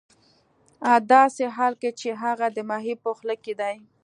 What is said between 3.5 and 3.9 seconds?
دی